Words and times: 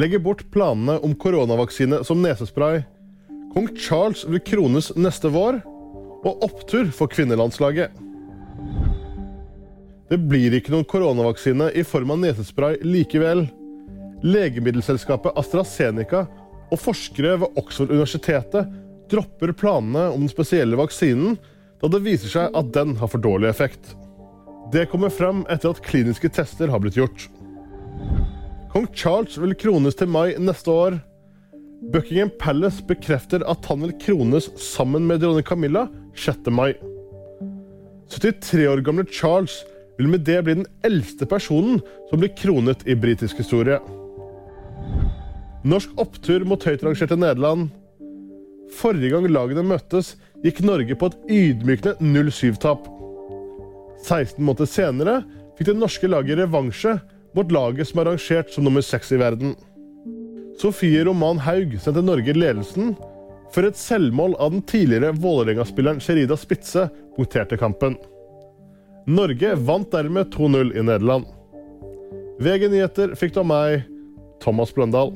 legger 0.00 0.18
bort 0.18 0.46
planene 0.50 0.98
om 1.04 1.14
koronavaksine 1.14 2.04
som 2.04 2.22
nesespray. 2.22 2.82
Kong 3.54 3.68
Charles 3.76 4.24
vil 4.24 4.40
krones 4.40 4.92
neste 4.96 5.28
vår. 5.28 5.60
Og 6.20 6.44
opptur 6.44 6.90
for 6.92 7.08
kvinnelandslaget. 7.08 7.92
Det 10.10 10.18
blir 10.28 10.56
ikke 10.56 10.72
noen 10.74 10.88
koronavaksine 10.88 11.70
i 11.78 11.84
form 11.86 12.12
av 12.12 12.20
nesespray 12.20 12.80
likevel. 12.84 13.46
Legemiddelselskapet 14.26 15.36
AstraZeneca 15.40 16.26
og 16.70 16.80
forskere 16.82 17.38
ved 17.40 17.60
Oxford-universitetet 17.60 18.68
dropper 19.10 19.54
planene 19.56 20.10
om 20.12 20.26
den 20.26 20.32
spesielle 20.32 20.78
vaksinen, 20.78 21.38
da 21.80 21.88
det 21.88 22.02
viser 22.04 22.30
seg 22.30 22.56
at 22.56 22.72
den 22.76 22.96
har 23.00 23.10
for 23.10 23.22
dårlig 23.22 23.48
effekt. 23.50 23.94
Det 24.70 24.86
kommer 24.92 25.10
frem 25.10 25.42
etter 25.50 25.72
at 25.72 25.80
kliniske 25.86 26.30
tester 26.36 26.70
har 26.70 26.82
blitt 26.84 27.00
gjort. 27.00 27.30
Kong 28.70 28.86
Charles 28.94 29.34
vil 29.42 29.56
krones 29.58 29.96
til 29.98 30.06
mai 30.06 30.36
neste 30.38 30.70
år. 30.70 31.00
Buckingham 31.90 32.30
Palace 32.38 32.84
bekrefter 32.86 33.42
at 33.50 33.66
han 33.66 33.82
vil 33.82 33.96
krones 33.98 34.46
sammen 34.62 35.08
med 35.08 35.24
dronning 35.24 35.46
Camilla 35.46 35.88
6. 36.14 36.46
mai. 36.54 36.76
73 38.14 38.68
år 38.70 38.84
gamle 38.86 39.08
Charles 39.10 39.56
vil 39.98 40.12
med 40.12 40.22
det 40.28 40.38
bli 40.46 40.56
den 40.60 40.70
eldste 40.86 41.26
personen 41.26 41.82
som 42.12 42.22
blir 42.22 42.30
kronet 42.38 42.86
i 42.86 42.94
britisk 42.94 43.42
historie. 43.42 43.80
Norsk 45.66 45.98
opptur 45.98 46.46
mot 46.46 46.62
høyt 46.62 46.86
rangerte 46.86 47.18
Nederland. 47.18 47.72
Forrige 48.78 49.16
gang 49.16 49.26
lagene 49.34 49.66
møttes, 49.66 50.14
gikk 50.46 50.62
Norge 50.62 50.94
på 50.94 51.10
et 51.10 51.22
ydmykende 51.42 51.98
0-7-tap. 51.98 52.86
16 54.06 54.38
måneder 54.38 54.70
senere 54.70 55.22
fikk 55.58 55.72
det 55.72 55.80
norske 55.82 56.08
laget 56.08 56.38
revansje 56.38 57.00
mot 57.36 57.52
laget 57.52 57.90
som 57.90 58.00
er 58.02 58.10
rangert 58.10 58.50
som 58.54 58.66
nummer 58.66 58.84
seks 58.84 59.12
i 59.14 59.20
verden. 59.20 59.54
Sofie 60.60 61.04
Roman 61.06 61.40
Haug 61.40 61.76
sendte 61.80 62.02
Norge 62.04 62.34
ledelsen 62.36 62.94
før 63.54 63.70
et 63.70 63.78
selvmål 63.80 64.36
av 64.38 64.52
den 64.54 64.62
tidligere 64.68 65.14
Vålerenga-spilleren 65.18 66.02
Sherida 66.02 66.36
Spitze 66.38 66.86
punkterte 67.16 67.58
kampen. 67.58 67.96
Norge 69.10 69.54
vant 69.66 69.90
dermed 69.90 70.30
2-0 70.34 70.74
i 70.76 70.84
Nederland. 70.84 71.26
VG 72.40 72.68
Nyheter 72.70 73.16
fikk 73.18 73.34
du 73.34 73.40
av 73.42 73.48
meg, 73.50 73.82
Thomas 74.40 74.70
Bløndal. 74.76 75.12